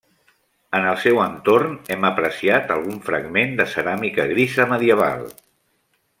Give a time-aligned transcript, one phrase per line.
[0.77, 5.31] En el seu entorn hem apreciat algun fragment de ceràmica grisa medieval.